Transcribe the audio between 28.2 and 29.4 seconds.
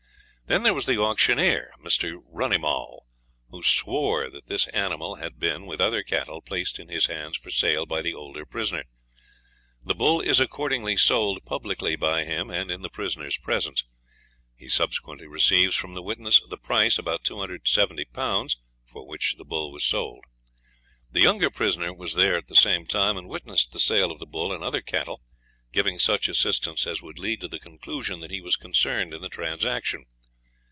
he was concerned in the